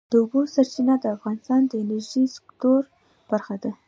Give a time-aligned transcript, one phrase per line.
[0.09, 2.81] د اوبو سرچینې د افغانستان د انرژۍ سکتور
[3.31, 3.71] برخه ده.